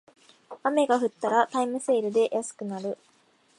[0.63, 2.97] 雨が降ったらタイムセールで安くなる